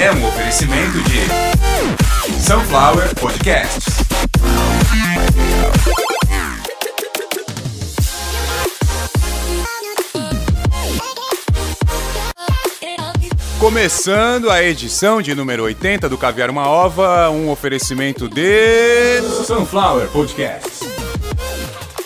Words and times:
é 0.00 0.12
um 0.12 0.28
oferecimento 0.28 0.98
de 1.02 2.40
Sunflower 2.40 3.12
Podcasts. 3.16 3.96
Começando 13.58 14.50
a 14.50 14.62
edição 14.62 15.20
de 15.20 15.34
número 15.34 15.64
80 15.64 16.08
do 16.08 16.16
Caviar 16.16 16.48
uma 16.48 16.68
Ova, 16.68 17.28
um 17.30 17.50
oferecimento 17.50 18.28
de 18.28 19.20
Sunflower 19.44 20.06
Podcasts. 20.10 20.80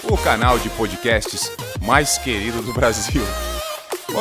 O 0.05 0.17
canal 0.17 0.59
de 0.59 0.71
podcasts 0.71 1.53
mais 1.83 2.17
querido 2.17 2.63
do 2.63 2.73
Brasil. 2.73 3.23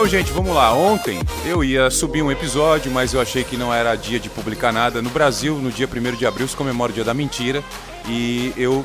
Bom, 0.01 0.07
gente, 0.07 0.31
vamos 0.31 0.55
lá. 0.55 0.73
Ontem 0.73 1.19
eu 1.45 1.63
ia 1.63 1.91
subir 1.91 2.23
um 2.23 2.31
episódio, 2.31 2.91
mas 2.91 3.13
eu 3.13 3.21
achei 3.21 3.43
que 3.43 3.55
não 3.55 3.71
era 3.71 3.95
dia 3.95 4.19
de 4.19 4.31
publicar 4.31 4.73
nada. 4.73 4.99
No 4.99 5.11
Brasil, 5.11 5.59
no 5.59 5.71
dia 5.71 5.87
1 5.87 6.15
de 6.15 6.25
abril, 6.25 6.47
se 6.47 6.55
comemora 6.55 6.91
o 6.91 6.95
dia 6.95 7.03
da 7.03 7.13
mentira. 7.13 7.63
E 8.07 8.51
eu 8.57 8.83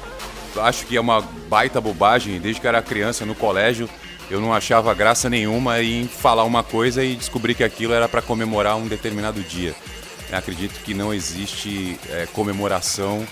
acho 0.59 0.85
que 0.85 0.95
é 0.95 1.01
uma 1.01 1.23
baita 1.49 1.81
bobagem. 1.81 2.39
Desde 2.39 2.61
que 2.61 2.69
era 2.69 2.83
criança 2.83 3.25
no 3.25 3.35
colégio, 3.35 3.89
eu 4.31 4.43
não 4.43 4.53
achava 4.53 4.93
graça 4.93 5.31
nenhuma 5.31 5.83
em 5.83 6.07
falar 6.07 6.45
uma 6.45 6.63
coisa 6.63 7.03
e 7.03 7.17
descobrir 7.17 7.55
que 7.55 7.65
aquilo 7.65 7.95
era 7.95 8.07
para 8.07 8.21
comemorar 8.21 8.77
um 8.77 8.87
determinado 8.87 9.41
dia. 9.41 9.75
Eu 10.31 10.37
acredito 10.37 10.79
que 10.85 10.93
não 10.93 11.15
existe 11.15 11.99
é, 12.11 12.29
comemoração, 12.35 13.27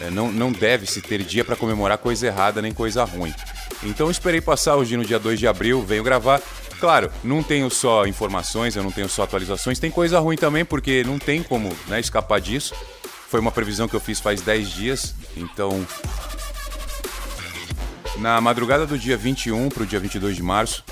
é, 0.00 0.08
não, 0.08 0.30
não 0.30 0.52
deve 0.52 0.86
se 0.86 1.00
ter 1.00 1.24
dia 1.24 1.44
para 1.44 1.56
comemorar 1.56 1.98
coisa 1.98 2.28
errada 2.28 2.62
nem 2.62 2.72
coisa 2.72 3.02
ruim. 3.02 3.34
Então 3.82 4.10
esperei 4.10 4.40
passar 4.40 4.76
hoje 4.76 4.96
no 4.96 5.04
dia 5.04 5.18
2 5.18 5.38
de 5.38 5.48
abril, 5.48 5.82
venho 5.82 6.04
gravar. 6.04 6.40
Claro, 6.84 7.10
não 7.24 7.42
tenho 7.42 7.70
só 7.70 8.06
informações, 8.06 8.76
eu 8.76 8.82
não 8.82 8.90
tenho 8.92 9.08
só 9.08 9.22
atualizações, 9.22 9.78
tem 9.78 9.90
coisa 9.90 10.20
ruim 10.20 10.36
também, 10.36 10.66
porque 10.66 11.02
não 11.02 11.18
tem 11.18 11.42
como 11.42 11.74
né, 11.88 11.98
escapar 11.98 12.38
disso. 12.42 12.74
Foi 13.30 13.40
uma 13.40 13.50
previsão 13.50 13.88
que 13.88 13.96
eu 13.96 14.00
fiz 14.00 14.20
faz 14.20 14.42
10 14.42 14.68
dias, 14.68 15.14
então 15.34 15.82
na 18.18 18.38
madrugada 18.38 18.84
do 18.84 18.98
dia 18.98 19.16
21 19.16 19.70
para 19.70 19.82
o 19.82 19.86
dia 19.86 19.98
22 19.98 20.36
de 20.36 20.42
março, 20.42 20.84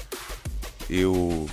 eu 0.89 1.47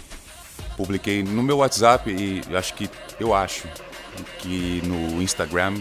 publiquei 0.77 1.21
no 1.21 1.43
meu 1.43 1.57
WhatsApp 1.57 2.09
e 2.09 2.41
acho 2.55 2.75
que 2.75 2.89
eu 3.19 3.33
acho 3.33 3.67
que 4.37 4.81
no 4.85 5.21
Instagram 5.21 5.75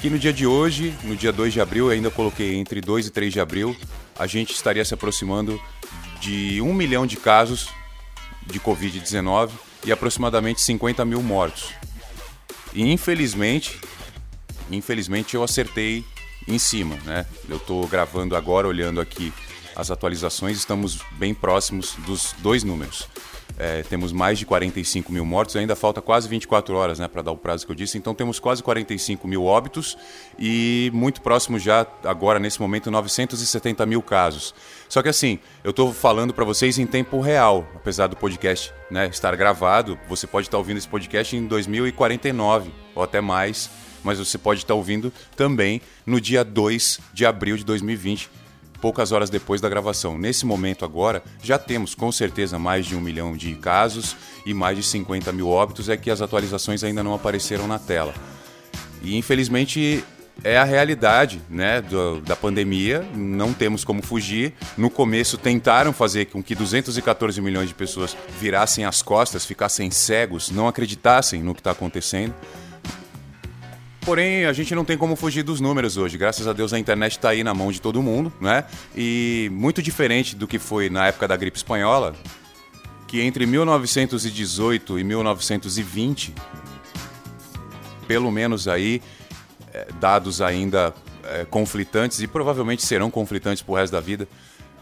que 0.00 0.08
no 0.08 0.18
dia 0.18 0.32
de 0.32 0.46
hoje, 0.46 0.94
no 1.04 1.14
dia 1.14 1.30
2 1.30 1.52
de 1.52 1.60
abril, 1.60 1.90
ainda 1.90 2.10
coloquei 2.10 2.54
entre 2.54 2.80
2 2.80 3.08
e 3.08 3.10
3 3.10 3.34
de 3.34 3.40
abril, 3.40 3.76
a 4.18 4.26
gente 4.26 4.54
estaria 4.54 4.84
se 4.84 4.94
aproximando 4.94 5.60
de 6.20 6.60
um 6.60 6.72
milhão 6.72 7.06
de 7.06 7.16
casos 7.16 7.68
de 8.46 8.60
Covid-19 8.60 9.50
e 9.84 9.92
aproximadamente 9.92 10.60
50 10.60 11.04
mil 11.04 11.22
mortos. 11.22 11.72
E 12.72 12.82
infelizmente, 12.90 13.80
infelizmente 14.70 15.34
eu 15.34 15.42
acertei 15.42 16.04
em 16.46 16.58
cima, 16.58 16.96
né? 17.04 17.26
Eu 17.48 17.56
estou 17.56 17.86
gravando 17.86 18.36
agora, 18.36 18.68
olhando 18.68 19.00
aqui 19.00 19.32
as 19.74 19.90
atualizações, 19.90 20.56
estamos 20.56 21.00
bem 21.12 21.34
próximos 21.34 21.94
dos 22.06 22.34
dois 22.38 22.64
números. 22.64 23.08
É, 23.58 23.82
temos 23.82 24.12
mais 24.12 24.38
de 24.38 24.44
45 24.44 25.10
mil 25.10 25.24
mortos, 25.24 25.56
ainda 25.56 25.74
falta 25.74 26.02
quase 26.02 26.28
24 26.28 26.74
horas 26.74 26.98
né, 26.98 27.08
para 27.08 27.22
dar 27.22 27.32
o 27.32 27.36
prazo 27.36 27.64
que 27.64 27.72
eu 27.72 27.76
disse, 27.76 27.96
então 27.96 28.14
temos 28.14 28.38
quase 28.38 28.62
45 28.62 29.26
mil 29.26 29.44
óbitos 29.44 29.96
e 30.38 30.90
muito 30.92 31.22
próximo 31.22 31.58
já, 31.58 31.86
agora 32.04 32.38
nesse 32.38 32.60
momento, 32.60 32.90
970 32.90 33.86
mil 33.86 34.02
casos. 34.02 34.54
Só 34.88 35.02
que 35.02 35.08
assim, 35.08 35.38
eu 35.64 35.70
estou 35.70 35.92
falando 35.92 36.34
para 36.34 36.44
vocês 36.44 36.78
em 36.78 36.86
tempo 36.86 37.20
real, 37.20 37.66
apesar 37.74 38.08
do 38.08 38.16
podcast 38.16 38.74
né, 38.90 39.06
estar 39.06 39.34
gravado, 39.36 39.98
você 40.06 40.26
pode 40.26 40.48
estar 40.48 40.58
ouvindo 40.58 40.76
esse 40.76 40.88
podcast 40.88 41.34
em 41.34 41.46
2049 41.46 42.70
ou 42.94 43.02
até 43.02 43.20
mais 43.20 43.70
mas 44.06 44.20
você 44.20 44.38
pode 44.38 44.60
estar 44.60 44.74
ouvindo 44.74 45.12
também 45.34 45.82
no 46.06 46.20
dia 46.20 46.44
2 46.44 47.00
de 47.12 47.26
abril 47.26 47.56
de 47.56 47.64
2020, 47.64 48.30
poucas 48.86 49.10
horas 49.10 49.28
depois 49.28 49.60
da 49.60 49.68
gravação. 49.68 50.16
Nesse 50.16 50.46
momento 50.46 50.84
agora, 50.84 51.20
já 51.42 51.58
temos 51.58 51.92
com 51.92 52.12
certeza 52.12 52.56
mais 52.56 52.86
de 52.86 52.94
um 52.94 53.00
milhão 53.00 53.36
de 53.36 53.52
casos 53.56 54.14
e 54.46 54.54
mais 54.54 54.76
de 54.76 54.84
50 54.84 55.32
mil 55.32 55.48
óbitos, 55.48 55.88
é 55.88 55.96
que 55.96 56.08
as 56.08 56.22
atualizações 56.22 56.84
ainda 56.84 57.02
não 57.02 57.12
apareceram 57.12 57.66
na 57.66 57.80
tela. 57.80 58.14
E 59.02 59.16
infelizmente 59.16 60.04
é 60.44 60.56
a 60.56 60.62
realidade 60.62 61.42
né, 61.50 61.80
do, 61.82 62.20
da 62.20 62.36
pandemia, 62.36 63.04
não 63.12 63.52
temos 63.52 63.82
como 63.82 64.00
fugir. 64.02 64.54
No 64.78 64.88
começo 64.88 65.36
tentaram 65.36 65.92
fazer 65.92 66.26
com 66.26 66.40
que 66.40 66.54
214 66.54 67.40
milhões 67.40 67.66
de 67.66 67.74
pessoas 67.74 68.16
virassem 68.38 68.84
as 68.84 69.02
costas, 69.02 69.44
ficassem 69.44 69.90
cegos, 69.90 70.48
não 70.48 70.68
acreditassem 70.68 71.42
no 71.42 71.54
que 71.54 71.60
está 71.60 71.72
acontecendo. 71.72 72.32
Porém, 74.06 74.44
a 74.44 74.52
gente 74.52 74.72
não 74.72 74.84
tem 74.84 74.96
como 74.96 75.16
fugir 75.16 75.42
dos 75.42 75.60
números 75.60 75.96
hoje. 75.96 76.16
Graças 76.16 76.46
a 76.46 76.52
Deus 76.52 76.72
a 76.72 76.78
internet 76.78 77.18
está 77.18 77.30
aí 77.30 77.42
na 77.42 77.52
mão 77.52 77.72
de 77.72 77.80
todo 77.80 78.00
mundo, 78.00 78.32
né? 78.40 78.62
E 78.96 79.50
muito 79.52 79.82
diferente 79.82 80.36
do 80.36 80.46
que 80.46 80.60
foi 80.60 80.88
na 80.88 81.08
época 81.08 81.26
da 81.26 81.36
gripe 81.36 81.56
espanhola, 81.56 82.14
que 83.08 83.20
entre 83.20 83.44
1918 83.46 85.00
e 85.00 85.02
1920, 85.02 86.32
pelo 88.06 88.30
menos 88.30 88.68
aí, 88.68 89.02
é, 89.74 89.88
dados 89.98 90.40
ainda 90.40 90.94
é, 91.24 91.44
conflitantes 91.44 92.20
e 92.20 92.28
provavelmente 92.28 92.86
serão 92.86 93.10
conflitantes 93.10 93.60
pro 93.60 93.74
resto 93.74 93.92
da 93.92 94.00
vida, 94.00 94.28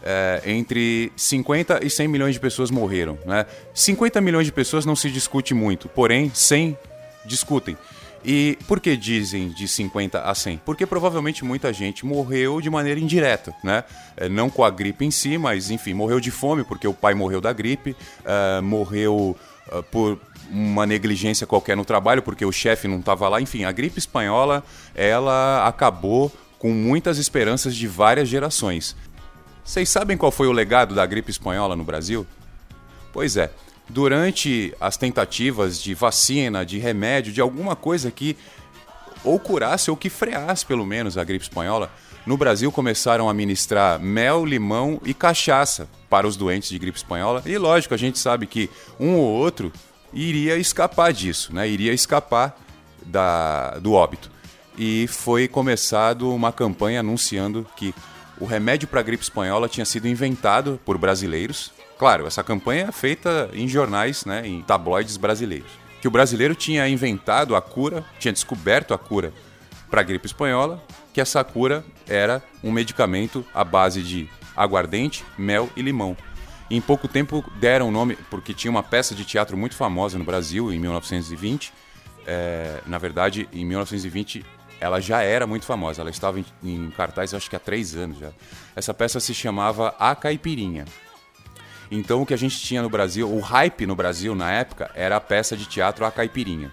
é, 0.03 0.43
entre 0.45 1.11
50 1.15 1.83
e 1.83 1.89
100 1.89 2.07
milhões 2.07 2.35
de 2.35 2.39
pessoas 2.39 2.69
morreram. 2.69 3.17
Né? 3.25 3.47
50 3.73 4.21
milhões 4.21 4.45
de 4.45 4.51
pessoas 4.51 4.85
não 4.85 4.95
se 4.95 5.09
discute 5.09 5.55
muito, 5.55 5.89
porém 5.89 6.29
100 6.31 6.77
discutem. 7.25 7.75
E 8.27 8.57
por 8.67 8.79
que 8.79 8.97
dizem 8.97 9.49
de 9.49 9.67
50 9.67 10.19
a 10.19 10.33
100? 10.33 10.61
Porque 10.65 10.87
provavelmente 10.87 11.45
muita 11.45 11.71
gente 11.71 12.03
morreu 12.03 12.59
de 12.59 12.71
maneira 12.71 12.99
indireta, 12.99 13.53
né? 13.63 13.83
É, 14.17 14.27
não 14.27 14.49
com 14.49 14.63
a 14.63 14.69
gripe 14.71 15.05
em 15.05 15.11
si, 15.11 15.37
mas 15.37 15.69
enfim, 15.69 15.93
morreu 15.93 16.19
de 16.19 16.31
fome 16.31 16.63
porque 16.63 16.87
o 16.87 16.93
pai 16.93 17.13
morreu 17.13 17.39
da 17.39 17.53
gripe, 17.53 17.95
uh, 18.21 18.63
morreu 18.63 19.37
uh, 19.71 19.83
por 19.83 20.19
uma 20.49 20.87
negligência 20.87 21.45
qualquer 21.45 21.77
no 21.77 21.85
trabalho 21.85 22.23
porque 22.23 22.43
o 22.43 22.51
chefe 22.51 22.87
não 22.87 22.97
estava 22.97 23.29
lá. 23.29 23.39
Enfim, 23.39 23.63
a 23.63 23.71
gripe 23.71 23.99
espanhola 23.99 24.63
ela 24.95 25.67
acabou 25.67 26.31
com 26.57 26.71
muitas 26.71 27.19
esperanças 27.19 27.75
de 27.75 27.87
várias 27.87 28.27
gerações. 28.27 28.95
Vocês 29.63 29.87
sabem 29.87 30.17
qual 30.17 30.31
foi 30.31 30.47
o 30.47 30.51
legado 30.51 30.95
da 30.95 31.05
gripe 31.05 31.29
espanhola 31.29 31.75
no 31.75 31.83
Brasil? 31.83 32.25
Pois 33.13 33.37
é, 33.37 33.51
durante 33.87 34.73
as 34.79 34.97
tentativas 34.97 35.81
de 35.81 35.93
vacina, 35.93 36.65
de 36.65 36.77
remédio, 36.77 37.31
de 37.31 37.41
alguma 37.41 37.75
coisa 37.75 38.11
que 38.11 38.35
ou 39.23 39.39
curasse 39.39 39.89
ou 39.89 39.97
que 39.97 40.09
freasse 40.09 40.65
pelo 40.65 40.85
menos 40.85 41.17
a 41.17 41.23
gripe 41.23 41.43
espanhola, 41.43 41.91
no 42.25 42.37
Brasil 42.37 42.71
começaram 42.71 43.29
a 43.29 43.33
ministrar 43.33 43.99
mel, 43.99 44.45
limão 44.45 44.99
e 45.05 45.13
cachaça 45.13 45.87
para 46.09 46.27
os 46.27 46.35
doentes 46.35 46.69
de 46.69 46.79
gripe 46.79 46.97
espanhola. 46.97 47.43
E 47.45 47.57
lógico, 47.57 47.93
a 47.93 47.97
gente 47.97 48.17
sabe 48.17 48.47
que 48.47 48.69
um 48.99 49.15
ou 49.15 49.25
outro 49.25 49.71
iria 50.11 50.57
escapar 50.57 51.13
disso, 51.13 51.53
né? 51.53 51.67
iria 51.67 51.93
escapar 51.93 52.57
da, 53.05 53.77
do 53.79 53.93
óbito. 53.93 54.31
E 54.77 55.07
foi 55.07 55.47
começado 55.47 56.33
uma 56.33 56.51
campanha 56.51 57.01
anunciando 57.01 57.65
que 57.77 57.93
o 58.39 58.45
remédio 58.45 58.87
para 58.87 58.99
a 58.99 59.03
gripe 59.03 59.23
espanhola 59.23 59.69
tinha 59.69 59.85
sido 59.85 60.07
inventado 60.07 60.79
por 60.83 60.97
brasileiros, 60.97 61.71
Claro, 61.97 62.27
essa 62.27 62.43
campanha 62.43 62.87
é 62.89 62.91
feita 62.91 63.49
em 63.53 63.67
jornais, 63.67 64.25
né, 64.25 64.45
em 64.45 64.61
tabloides 64.61 65.17
brasileiros. 65.17 65.71
Que 66.01 66.07
o 66.07 66.11
brasileiro 66.11 66.53
tinha 66.53 66.87
inventado 66.87 67.55
a 67.55 67.61
cura, 67.61 68.03
tinha 68.19 68.33
descoberto 68.33 68.93
a 68.93 68.97
cura 68.97 69.33
para 69.89 70.01
a 70.01 70.03
gripe 70.03 70.25
espanhola, 70.25 70.83
que 71.13 71.21
essa 71.21 71.43
cura 71.43 71.83
era 72.07 72.43
um 72.63 72.71
medicamento 72.71 73.45
à 73.53 73.63
base 73.63 74.01
de 74.01 74.29
aguardente, 74.55 75.23
mel 75.37 75.69
e 75.75 75.81
limão. 75.81 76.17
E 76.69 76.75
em 76.75 76.81
pouco 76.81 77.07
tempo 77.07 77.43
deram 77.59 77.87
o 77.87 77.91
nome, 77.91 78.17
porque 78.29 78.53
tinha 78.53 78.71
uma 78.71 78.83
peça 78.83 79.15
de 79.15 79.23
teatro 79.23 79.55
muito 79.55 79.75
famosa 79.75 80.17
no 80.17 80.23
Brasil, 80.23 80.73
em 80.73 80.79
1920. 80.79 81.71
É, 82.27 82.81
na 82.85 82.97
verdade, 82.97 83.47
em 83.53 83.63
1920 83.63 84.45
ela 84.79 84.99
já 84.99 85.21
era 85.21 85.47
muito 85.47 85.65
famosa, 85.65 86.01
ela 86.01 86.09
estava 86.09 86.39
em, 86.39 86.45
em 86.61 86.91
cartaz 86.91 87.33
acho 87.33 87.49
que 87.49 87.55
há 87.55 87.59
três 87.59 87.95
anos 87.95 88.17
já. 88.17 88.31
Essa 88.75 88.93
peça 88.93 89.19
se 89.19 89.33
chamava 89.33 89.95
A 89.97 90.13
Caipirinha. 90.15 90.85
Então 91.89 92.21
o 92.21 92.25
que 92.25 92.33
a 92.33 92.37
gente 92.37 92.59
tinha 92.59 92.81
no 92.81 92.89
Brasil, 92.89 93.31
o 93.31 93.39
hype 93.39 93.85
no 93.85 93.95
Brasil 93.95 94.35
na 94.35 94.51
época, 94.51 94.89
era 94.95 95.15
a 95.15 95.21
peça 95.21 95.55
de 95.55 95.65
teatro 95.65 96.05
A 96.05 96.11
Caipirinha. 96.11 96.71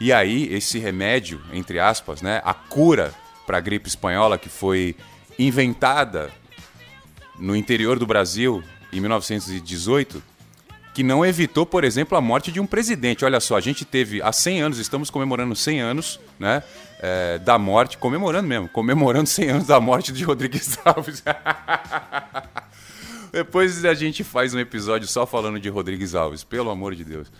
E 0.00 0.12
aí 0.12 0.52
esse 0.52 0.78
remédio, 0.78 1.40
entre 1.52 1.78
aspas, 1.78 2.22
né, 2.22 2.40
a 2.44 2.54
cura 2.54 3.12
para 3.46 3.58
a 3.58 3.60
gripe 3.60 3.88
espanhola 3.88 4.38
que 4.38 4.48
foi 4.48 4.96
inventada 5.38 6.30
no 7.38 7.54
interior 7.54 7.98
do 7.98 8.06
Brasil 8.06 8.62
em 8.92 9.00
1918, 9.00 10.22
que 10.94 11.02
não 11.02 11.26
evitou, 11.26 11.66
por 11.66 11.82
exemplo, 11.82 12.16
a 12.16 12.20
morte 12.20 12.52
de 12.52 12.60
um 12.60 12.66
presidente. 12.66 13.24
Olha 13.24 13.40
só, 13.40 13.56
a 13.56 13.60
gente 13.60 13.84
teve 13.84 14.22
há 14.22 14.32
100 14.32 14.62
anos, 14.62 14.78
estamos 14.78 15.10
comemorando 15.10 15.54
100 15.56 15.80
anos, 15.80 16.20
né, 16.38 16.62
é, 17.00 17.38
da 17.38 17.58
morte, 17.58 17.98
comemorando 17.98 18.46
mesmo, 18.46 18.68
comemorando 18.68 19.28
100 19.28 19.50
anos 19.50 19.66
da 19.66 19.80
morte 19.80 20.12
de 20.12 20.22
Rodrigues 20.22 20.78
Alves. 20.84 21.22
Depois 23.34 23.84
a 23.84 23.94
gente 23.94 24.22
faz 24.22 24.54
um 24.54 24.60
episódio 24.60 25.08
só 25.08 25.26
falando 25.26 25.58
de 25.58 25.68
Rodrigues 25.68 26.14
Alves, 26.14 26.44
pelo 26.44 26.70
amor 26.70 26.94
de 26.94 27.02
Deus. 27.02 27.32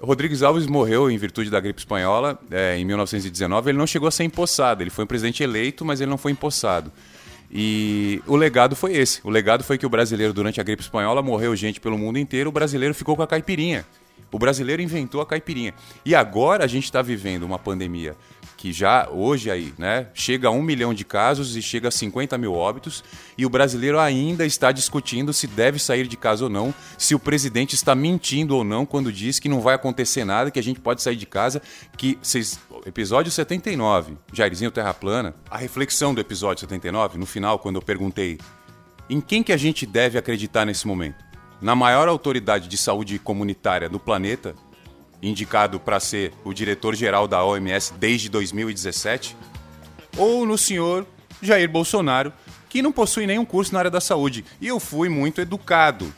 Rodrigues 0.00 0.40
Alves 0.40 0.68
morreu 0.68 1.10
em 1.10 1.18
virtude 1.18 1.50
da 1.50 1.58
gripe 1.58 1.80
espanhola 1.80 2.38
é, 2.48 2.78
em 2.78 2.84
1919. 2.84 3.70
Ele 3.70 3.76
não 3.76 3.88
chegou 3.88 4.06
a 4.06 4.12
ser 4.12 4.22
empossado. 4.22 4.84
Ele 4.84 4.90
foi 4.90 5.02
um 5.02 5.06
presidente 5.08 5.42
eleito, 5.42 5.84
mas 5.84 6.00
ele 6.00 6.08
não 6.08 6.16
foi 6.16 6.30
empossado. 6.30 6.92
E 7.50 8.22
o 8.24 8.36
legado 8.36 8.76
foi 8.76 8.96
esse. 8.96 9.20
O 9.24 9.28
legado 9.28 9.64
foi 9.64 9.76
que 9.76 9.84
o 9.84 9.88
brasileiro, 9.88 10.32
durante 10.32 10.60
a 10.60 10.62
gripe 10.62 10.82
espanhola, 10.82 11.20
morreu 11.22 11.56
gente 11.56 11.80
pelo 11.80 11.98
mundo 11.98 12.20
inteiro. 12.20 12.50
O 12.50 12.52
brasileiro 12.52 12.94
ficou 12.94 13.16
com 13.16 13.22
a 13.22 13.26
caipirinha. 13.26 13.84
O 14.32 14.38
brasileiro 14.38 14.82
inventou 14.82 15.20
a 15.20 15.26
caipirinha. 15.26 15.72
E 16.04 16.14
agora 16.14 16.64
a 16.64 16.66
gente 16.66 16.84
está 16.84 17.00
vivendo 17.00 17.44
uma 17.44 17.58
pandemia 17.58 18.14
que 18.56 18.72
já 18.72 19.08
hoje 19.10 19.50
aí, 19.50 19.74
né, 19.78 20.08
chega 20.14 20.48
a 20.48 20.50
um 20.50 20.62
milhão 20.62 20.94
de 20.94 21.04
casos 21.04 21.56
e 21.56 21.62
chega 21.62 21.88
a 21.88 21.90
50 21.90 22.38
mil 22.38 22.54
óbitos, 22.54 23.04
e 23.36 23.44
o 23.44 23.50
brasileiro 23.50 23.98
ainda 23.98 24.46
está 24.46 24.72
discutindo 24.72 25.32
se 25.32 25.46
deve 25.46 25.78
sair 25.78 26.06
de 26.06 26.16
casa 26.16 26.44
ou 26.44 26.50
não, 26.50 26.74
se 26.96 27.14
o 27.14 27.18
presidente 27.18 27.74
está 27.74 27.94
mentindo 27.94 28.56
ou 28.56 28.64
não 28.64 28.86
quando 28.86 29.12
diz 29.12 29.38
que 29.38 29.48
não 29.48 29.60
vai 29.60 29.74
acontecer 29.74 30.24
nada, 30.24 30.50
que 30.50 30.58
a 30.58 30.62
gente 30.62 30.80
pode 30.80 31.02
sair 31.02 31.16
de 31.16 31.26
casa, 31.26 31.60
que 31.96 32.18
vocês, 32.22 32.58
episódio 32.86 33.30
79, 33.30 34.16
Jairzinho 34.32 34.70
Terra 34.70 34.94
Plana, 34.94 35.34
a 35.50 35.58
reflexão 35.58 36.14
do 36.14 36.20
episódio 36.20 36.62
79, 36.62 37.18
no 37.18 37.26
final, 37.26 37.58
quando 37.58 37.76
eu 37.76 37.82
perguntei 37.82 38.38
em 39.08 39.20
quem 39.20 39.42
que 39.42 39.52
a 39.52 39.56
gente 39.56 39.86
deve 39.86 40.18
acreditar 40.18 40.64
nesse 40.64 40.86
momento? 40.86 41.25
Na 41.60 41.74
maior 41.74 42.08
autoridade 42.08 42.68
de 42.68 42.76
saúde 42.76 43.18
comunitária 43.18 43.88
do 43.88 43.98
planeta, 43.98 44.54
indicado 45.22 45.80
para 45.80 45.98
ser 45.98 46.32
o 46.44 46.52
diretor-geral 46.52 47.26
da 47.26 47.42
OMS 47.44 47.94
desde 47.94 48.28
2017, 48.28 49.36
ou 50.16 50.44
no 50.44 50.58
senhor 50.58 51.06
Jair 51.40 51.68
Bolsonaro, 51.68 52.32
que 52.68 52.82
não 52.82 52.92
possui 52.92 53.26
nenhum 53.26 53.44
curso 53.44 53.72
na 53.72 53.78
área 53.78 53.90
da 53.90 54.00
saúde. 54.00 54.44
E 54.60 54.66
eu 54.66 54.78
fui 54.78 55.08
muito 55.08 55.40
educado. 55.40 56.12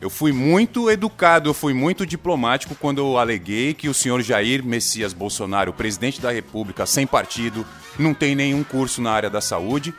Eu 0.00 0.08
fui 0.08 0.32
muito 0.32 0.90
educado, 0.90 1.50
eu 1.50 1.52
fui 1.52 1.74
muito 1.74 2.06
diplomático 2.06 2.74
quando 2.74 2.98
eu 2.98 3.18
aleguei 3.18 3.74
que 3.74 3.86
o 3.86 3.92
senhor 3.92 4.22
Jair 4.22 4.64
Messias 4.64 5.12
Bolsonaro, 5.12 5.74
presidente 5.74 6.22
da 6.22 6.30
República, 6.30 6.86
sem 6.86 7.06
partido, 7.06 7.66
não 7.98 8.14
tem 8.14 8.34
nenhum 8.34 8.64
curso 8.64 9.02
na 9.02 9.12
área 9.12 9.28
da 9.28 9.42
saúde, 9.42 9.92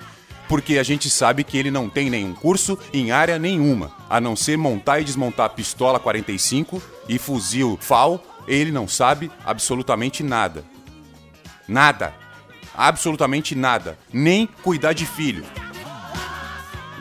porque 0.52 0.78
a 0.78 0.84
gente 0.84 1.10
sabe 1.10 1.46
que 1.46 1.58
ele 1.58 1.72
não 1.72 1.88
tem 1.88 2.10
nenhum 2.10 2.34
curso 2.34 2.78
em 2.92 3.10
área 3.10 3.40
nenhuma, 3.40 3.90
a 4.10 4.20
não 4.20 4.36
ser 4.36 4.58
montar 4.58 5.00
e 5.00 5.04
desmontar 5.06 5.50
pistola 5.52 5.98
45 5.98 6.84
e 7.08 7.18
fuzil 7.18 7.78
FAL 7.80 8.22
ele 8.46 8.70
não 8.70 8.86
sabe 8.86 9.32
absolutamente 9.46 10.22
nada. 10.22 10.66
Nada. 11.70 12.14
Absolutamente 12.76 13.56
nada. 13.56 13.98
Nem 14.12 14.46
cuidar 14.46 14.92
de 14.92 15.06
filho. 15.06 15.46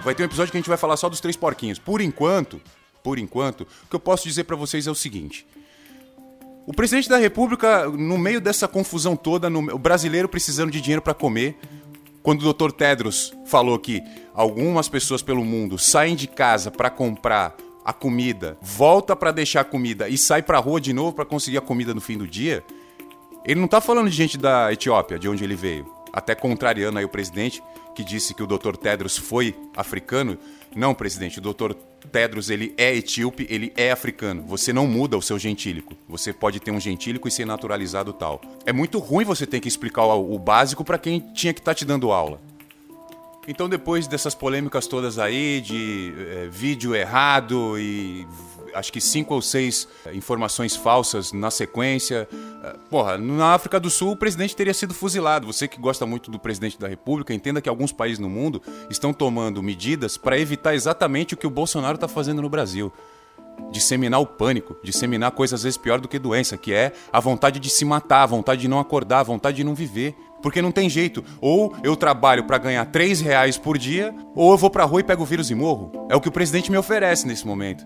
Vai 0.05 0.15
ter 0.15 0.23
um 0.23 0.27
episódio 0.27 0.53
que 0.53 0.57
a 0.57 0.61
gente 0.61 0.69
vai 0.69 0.79
falar 0.79 0.97
só 0.97 1.09
dos 1.09 1.19
três 1.19 1.37
porquinhos. 1.37 1.81
Por 1.81 2.01
enquanto, 2.01 2.61
por 3.03 3.19
enquanto, 3.19 3.63
o 3.63 3.89
que 3.91 3.97
eu 3.97 4.01
posso 4.01 4.29
dizer 4.29 4.45
para 4.45 4.55
vocês 4.55 4.87
é 4.87 4.91
o 4.93 4.95
seguinte: 4.95 5.45
o 6.67 6.73
presidente 6.73 7.09
da 7.09 7.17
República, 7.17 7.89
no 7.89 8.17
meio 8.17 8.41
dessa 8.41 8.69
confusão 8.69 9.17
toda, 9.17 9.51
no, 9.51 9.75
o 9.75 9.79
brasileiro 9.79 10.29
precisando 10.29 10.71
de 10.71 10.81
dinheiro 10.81 11.03
para 11.03 11.15
comer, 11.15 11.59
quando 12.31 12.49
o 12.49 12.53
Dr. 12.53 12.71
Tedros 12.71 13.33
falou 13.45 13.77
que 13.77 14.05
algumas 14.33 14.89
pessoas 14.89 15.21
pelo 15.21 15.45
mundo 15.45 15.77
saem 15.77 16.15
de 16.15 16.29
casa 16.29 16.71
para 16.71 16.89
comprar 16.89 17.57
a 17.85 17.93
comida, 17.93 18.57
volta 18.63 19.17
para 19.17 19.33
deixar 19.33 19.63
a 19.63 19.65
comida 19.65 20.09
e 20.09 20.17
sai 20.17 20.41
para 20.41 20.57
rua 20.61 20.81
de 20.81 20.93
novo 20.93 21.13
para 21.13 21.25
conseguir 21.25 21.59
a 21.59 21.61
comida 21.61 21.93
no 21.93 22.01
fim 22.01 22.17
do 22.17 22.29
dia, 22.29 22.63
ele 23.45 23.59
não 23.59 23.67
tá 23.67 23.81
falando 23.81 24.09
de 24.09 24.15
gente 24.15 24.39
da 24.39 24.73
Etiópia, 24.73 25.19
de 25.19 25.29
onde 25.29 25.43
ele 25.43 25.57
veio. 25.57 25.93
Até 26.13 26.37
contrariando 26.37 27.01
aí 27.01 27.05
o 27.05 27.09
presidente, 27.09 27.61
que 27.95 28.05
disse 28.05 28.35
que 28.35 28.43
o 28.43 28.47
Dr. 28.47 28.77
Tedros 28.77 29.17
foi 29.17 29.55
africano. 29.77 30.39
Não, 30.75 30.95
presidente, 30.95 31.39
o 31.39 31.43
Dr. 31.43 31.75
Tedros 32.13 32.51
ele 32.51 32.75
é 32.77 32.95
etíope, 32.95 33.47
ele 33.51 33.73
é 33.77 33.91
africano. 33.91 34.43
Você 34.47 34.73
não 34.73 34.87
muda 34.87 35.17
o 35.17 35.23
seu 35.23 35.39
gentílico. 35.39 35.95
Você 36.09 36.33
pode 36.33 36.61
ter 36.61 36.71
um 36.71 36.81
gentílico 36.81 37.29
e 37.29 37.31
ser 37.31 37.45
naturalizado 37.45 38.13
tal. 38.13 38.41
É 38.65 38.73
muito 38.73 38.99
ruim 38.99 39.25
você 39.25 39.47
ter 39.47 39.61
que 39.61 39.69
explicar 39.69 40.05
o, 40.05 40.39
básico 40.39 40.85
para 40.85 40.99
quem 40.99 41.21
tinha 41.33 41.53
que 41.53 41.61
estar 41.61 41.73
tá 41.73 41.75
te 41.75 41.85
dando 41.85 42.13
aula. 42.13 42.41
Então, 43.49 43.69
depois 43.69 44.07
dessas 44.07 44.35
polêmicas 44.35 44.87
todas 44.87 45.19
aí, 45.19 45.61
de 45.61 46.13
é, 46.17 46.49
vídeo 46.51 46.95
errado 46.95 47.79
e 47.79 48.27
acho 48.75 48.93
que 48.93 49.01
cinco 49.01 49.35
ou 49.35 49.43
seis 49.43 49.89
eh, 50.07 50.15
informações 50.15 50.77
falsas 50.77 51.33
na 51.33 51.51
sequência. 51.51 52.29
Eh, 52.33 52.77
porra, 52.89 53.19
na 53.19 53.55
África 53.55 53.79
do 53.79 53.91
Sul 53.91 54.13
o 54.13 54.17
presidente 54.17 54.57
teria 54.57 54.75
sido 54.75 54.95
fuzilado. 54.95 55.47
Você 55.47 55.69
que 55.69 55.81
gosta 55.81 56.07
muito 56.07 56.31
do 56.31 56.39
presidente 56.39 56.79
da 56.79 56.89
República, 56.89 57.35
entenda 57.35 57.61
que 57.61 57.69
alguns 57.69 57.93
países 57.93 58.19
no 58.19 58.29
mundo 58.29 58.63
estão 58.89 59.13
tomando 59.13 59.63
medidas 59.63 60.17
para 60.17 60.39
evitar 60.39 60.75
exatamente 60.75 61.35
o 61.35 61.37
que 61.37 61.47
o 61.47 61.51
Bolsonaro 61.51 61.95
está 61.95 62.09
fazendo 62.09 62.43
no 62.43 62.49
Brasil. 62.49 62.93
Disseminar 63.71 64.21
o 64.21 64.27
pânico, 64.27 64.77
disseminar 64.83 65.31
coisas 65.33 65.61
às 65.61 65.65
vezes 65.65 65.77
pior 65.77 66.01
do 66.01 66.09
que 66.09 66.19
doença, 66.19 66.57
que 66.57 66.73
é 66.73 66.93
a 67.13 67.21
vontade 67.21 67.61
de 67.61 67.69
se 67.69 67.85
matar, 67.85 68.23
a 68.23 68.27
vontade 68.27 68.63
de 68.63 68.69
não 68.69 68.79
acordar, 68.79 69.21
a 69.21 69.25
vontade 69.25 69.59
de 69.59 69.65
não 69.65 69.75
viver. 69.75 70.15
Porque 70.43 70.63
não 70.63 70.73
tem 70.73 70.89
jeito. 70.89 71.23
Ou 71.41 71.77
eu 71.83 71.95
trabalho 71.97 72.45
para 72.45 72.59
ganhar 72.59 72.85
3 72.87 73.21
reais 73.21 73.59
por 73.59 73.77
dia, 73.77 74.15
ou 74.35 74.53
eu 74.53 74.57
vou 74.57 74.71
pra 74.71 74.85
rua 74.85 75.01
e 75.01 75.05
pego 75.05 75.23
o 75.23 75.27
vírus 75.27 75.51
e 75.51 75.55
morro. 75.55 75.93
É 76.09 76.17
o 76.17 76.21
que 76.21 76.29
o 76.29 76.33
presidente 76.33 76.71
me 76.71 76.79
oferece 76.79 77.27
nesse 77.27 77.47
momento. 77.47 77.85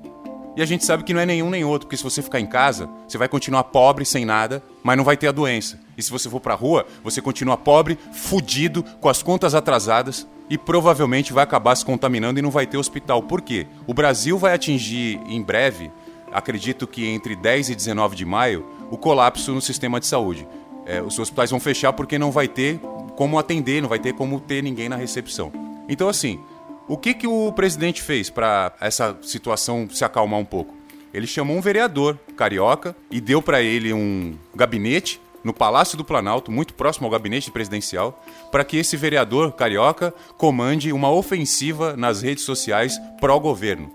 E 0.56 0.62
a 0.62 0.64
gente 0.64 0.84
sabe 0.84 1.02
que 1.02 1.12
não 1.12 1.20
é 1.20 1.26
nenhum 1.26 1.50
nem 1.50 1.64
outro, 1.64 1.86
porque 1.86 1.96
se 1.96 2.04
você 2.04 2.22
ficar 2.22 2.40
em 2.40 2.46
casa, 2.46 2.88
você 3.08 3.18
vai 3.18 3.28
continuar 3.28 3.64
pobre, 3.64 4.04
sem 4.04 4.24
nada, 4.24 4.62
mas 4.82 4.96
não 4.96 5.04
vai 5.04 5.16
ter 5.16 5.28
a 5.28 5.32
doença. 5.32 5.80
E 5.96 6.02
se 6.02 6.10
você 6.10 6.30
for 6.30 6.40
pra 6.40 6.54
rua, 6.54 6.86
você 7.02 7.20
continua 7.20 7.56
pobre, 7.56 7.98
fudido, 8.12 8.84
com 9.00 9.08
as 9.08 9.22
contas 9.22 9.54
atrasadas 9.54 10.26
e 10.48 10.56
provavelmente 10.56 11.32
vai 11.32 11.42
acabar 11.42 11.74
se 11.74 11.84
contaminando 11.84 12.38
e 12.38 12.42
não 12.42 12.50
vai 12.50 12.66
ter 12.66 12.76
hospital. 12.76 13.22
Por 13.22 13.40
quê? 13.40 13.66
O 13.86 13.94
Brasil 13.94 14.38
vai 14.38 14.54
atingir 14.54 15.20
em 15.26 15.42
breve, 15.42 15.90
acredito 16.32 16.86
que 16.86 17.06
entre 17.06 17.34
10 17.34 17.70
e 17.70 17.74
19 17.74 18.14
de 18.14 18.24
maio, 18.24 18.64
o 18.90 18.96
colapso 18.96 19.52
no 19.52 19.60
sistema 19.60 19.98
de 19.98 20.06
saúde 20.06 20.46
é, 20.86 21.02
os 21.02 21.18
hospitais 21.18 21.50
vão 21.50 21.60
fechar 21.60 21.92
porque 21.92 22.18
não 22.18 22.30
vai 22.30 22.48
ter 22.48 22.78
como 23.16 23.38
atender, 23.38 23.80
não 23.80 23.88
vai 23.88 23.98
ter 23.98 24.12
como 24.12 24.40
ter 24.40 24.62
ninguém 24.62 24.88
na 24.88 24.96
recepção. 24.96 25.52
Então, 25.88 26.08
assim, 26.08 26.40
o 26.86 26.96
que, 26.98 27.14
que 27.14 27.26
o 27.26 27.50
presidente 27.52 28.02
fez 28.02 28.28
para 28.28 28.74
essa 28.80 29.16
situação 29.22 29.88
se 29.90 30.04
acalmar 30.04 30.38
um 30.38 30.44
pouco? 30.44 30.74
Ele 31.12 31.26
chamou 31.26 31.56
um 31.56 31.60
vereador 31.60 32.18
carioca 32.36 32.94
e 33.10 33.20
deu 33.20 33.40
para 33.40 33.62
ele 33.62 33.92
um 33.92 34.36
gabinete 34.54 35.20
no 35.42 35.52
Palácio 35.52 35.96
do 35.96 36.04
Planalto, 36.04 36.50
muito 36.50 36.74
próximo 36.74 37.06
ao 37.06 37.10
gabinete 37.10 37.50
presidencial, 37.50 38.22
para 38.50 38.64
que 38.64 38.76
esse 38.78 38.96
vereador 38.96 39.52
carioca 39.52 40.12
comande 40.36 40.92
uma 40.92 41.10
ofensiva 41.10 41.94
nas 41.96 42.22
redes 42.22 42.44
sociais 42.44 42.98
pró-governo. 43.20 43.92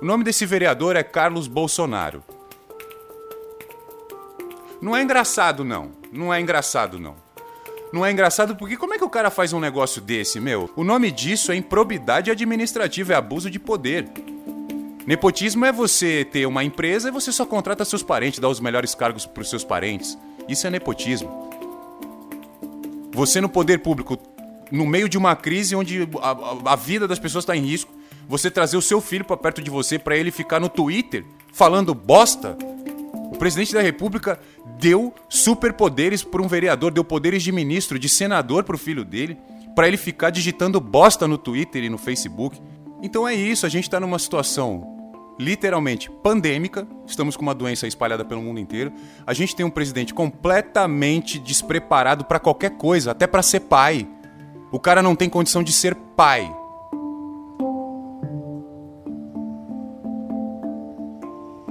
O 0.00 0.04
nome 0.04 0.24
desse 0.24 0.46
vereador 0.46 0.96
é 0.96 1.02
Carlos 1.02 1.48
Bolsonaro. 1.48 2.22
Não 4.80 4.96
é 4.96 5.02
engraçado, 5.02 5.64
não. 5.64 5.90
Não 6.12 6.32
é 6.32 6.40
engraçado, 6.40 6.98
não. 6.98 7.16
Não 7.92 8.06
é 8.06 8.12
engraçado 8.12 8.54
porque 8.54 8.76
como 8.76 8.94
é 8.94 8.98
que 8.98 9.04
o 9.04 9.10
cara 9.10 9.30
faz 9.30 9.52
um 9.52 9.58
negócio 9.58 10.00
desse, 10.00 10.38
meu? 10.38 10.70
O 10.76 10.84
nome 10.84 11.10
disso 11.10 11.50
é 11.50 11.56
improbidade 11.56 12.30
administrativa, 12.30 13.12
é 13.12 13.16
abuso 13.16 13.50
de 13.50 13.58
poder. 13.58 14.08
Nepotismo 15.06 15.64
é 15.64 15.72
você 15.72 16.24
ter 16.24 16.46
uma 16.46 16.62
empresa 16.62 17.08
e 17.08 17.10
você 17.10 17.32
só 17.32 17.44
contrata 17.44 17.84
seus 17.84 18.02
parentes, 18.02 18.38
dá 18.38 18.48
os 18.48 18.60
melhores 18.60 18.94
cargos 18.94 19.26
para 19.26 19.40
os 19.40 19.50
seus 19.50 19.64
parentes. 19.64 20.16
Isso 20.48 20.66
é 20.66 20.70
nepotismo. 20.70 21.50
Você 23.12 23.40
no 23.40 23.48
poder 23.48 23.78
público, 23.78 24.16
no 24.70 24.86
meio 24.86 25.08
de 25.08 25.18
uma 25.18 25.34
crise 25.34 25.74
onde 25.74 26.08
a, 26.22 26.72
a, 26.72 26.76
vida 26.76 27.08
das 27.08 27.18
pessoas 27.18 27.42
está 27.42 27.56
em 27.56 27.60
risco, 27.60 27.92
você 28.28 28.50
trazer 28.50 28.76
o 28.76 28.82
seu 28.82 29.00
filho 29.00 29.24
para 29.24 29.36
perto 29.36 29.60
de 29.60 29.68
você 29.68 29.98
para 29.98 30.16
ele 30.16 30.30
ficar 30.30 30.60
no 30.60 30.68
Twitter 30.68 31.24
falando 31.52 31.92
bosta. 31.92 32.56
Presidente 33.40 33.72
da 33.72 33.80
República 33.80 34.38
deu 34.78 35.14
superpoderes 35.26 36.22
para 36.22 36.42
um 36.42 36.46
vereador, 36.46 36.92
deu 36.92 37.02
poderes 37.02 37.42
de 37.42 37.50
ministro, 37.50 37.98
de 37.98 38.06
senador 38.06 38.64
para 38.64 38.76
o 38.76 38.78
filho 38.78 39.02
dele, 39.02 39.38
para 39.74 39.88
ele 39.88 39.96
ficar 39.96 40.28
digitando 40.28 40.78
bosta 40.78 41.26
no 41.26 41.38
Twitter 41.38 41.82
e 41.82 41.88
no 41.88 41.96
Facebook. 41.96 42.60
Então 43.02 43.26
é 43.26 43.34
isso, 43.34 43.64
a 43.64 43.70
gente 43.70 43.84
está 43.84 43.98
numa 43.98 44.18
situação 44.18 44.86
literalmente 45.38 46.10
pandêmica, 46.22 46.86
estamos 47.06 47.34
com 47.34 47.40
uma 47.40 47.54
doença 47.54 47.86
espalhada 47.86 48.26
pelo 48.26 48.42
mundo 48.42 48.60
inteiro. 48.60 48.92
A 49.26 49.32
gente 49.32 49.56
tem 49.56 49.64
um 49.64 49.70
presidente 49.70 50.12
completamente 50.12 51.38
despreparado 51.38 52.26
para 52.26 52.38
qualquer 52.38 52.72
coisa, 52.72 53.12
até 53.12 53.26
para 53.26 53.42
ser 53.42 53.60
pai. 53.60 54.06
O 54.70 54.78
cara 54.78 55.02
não 55.02 55.16
tem 55.16 55.30
condição 55.30 55.62
de 55.62 55.72
ser 55.72 55.94
pai. 55.94 56.54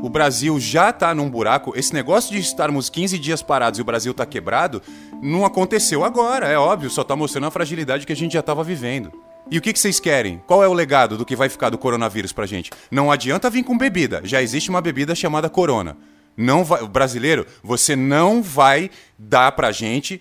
O 0.09 0.11
Brasil 0.11 0.59
já 0.59 0.89
está 0.89 1.13
num 1.13 1.29
buraco. 1.29 1.71
Esse 1.77 1.93
negócio 1.93 2.31
de 2.31 2.39
estarmos 2.39 2.89
15 2.89 3.19
dias 3.19 3.43
parados 3.43 3.77
e 3.77 3.81
o 3.83 3.85
Brasil 3.85 4.11
está 4.11 4.25
quebrado 4.25 4.81
não 5.21 5.45
aconteceu 5.45 6.03
agora, 6.03 6.47
é 6.47 6.57
óbvio, 6.57 6.89
só 6.89 7.03
está 7.03 7.15
mostrando 7.15 7.45
a 7.45 7.51
fragilidade 7.51 8.07
que 8.07 8.13
a 8.13 8.15
gente 8.15 8.31
já 8.33 8.39
estava 8.39 8.63
vivendo. 8.63 9.11
E 9.51 9.57
o 9.59 9.61
que, 9.61 9.71
que, 9.71 9.77
vocês 9.77 9.99
querem? 9.99 10.41
Qual 10.47 10.63
é 10.63 10.67
o 10.67 10.73
legado 10.73 11.15
do 11.15 11.23
que 11.23 11.35
vai 11.35 11.47
ficar 11.47 11.69
do 11.69 11.77
coronavírus 11.77 12.33
pra 12.33 12.47
gente? 12.47 12.71
Não 12.89 13.11
adianta 13.11 13.51
vir 13.51 13.61
com 13.63 13.77
bebida, 13.77 14.21
já 14.23 14.41
existe 14.41 14.71
uma 14.71 14.81
bebida 14.81 15.13
chamada 15.13 15.47
corona. 15.47 15.95
Não 16.35 16.63
vai, 16.63 16.87
brasileiro, 16.87 17.45
você 17.61 17.95
não 17.95 18.41
vai 18.41 18.89
dar 19.15 19.51
pra 19.51 19.71
gente 19.71 20.19